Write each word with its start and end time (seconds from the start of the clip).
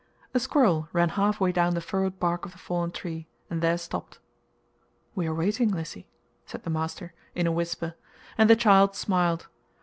A 0.33 0.39
squirrel 0.39 0.89
ran 0.93 1.09
halfway 1.09 1.51
down 1.51 1.75
the 1.75 1.79
furrowed 1.79 2.17
bark 2.19 2.43
of 2.43 2.53
the 2.53 2.57
fallen 2.57 2.89
tree, 2.89 3.27
and 3.51 3.61
there 3.61 3.77
stopped. 3.77 4.17
"We 5.13 5.27
are 5.27 5.35
waiting, 5.35 5.69
Lissy," 5.69 6.07
said 6.47 6.63
the 6.63 6.71
master, 6.71 7.13
in 7.35 7.45
a 7.45 7.51
whisper, 7.51 7.93
and 8.35 8.49
the 8.49 8.55
child 8.55 8.95
smiled. 8.95 9.47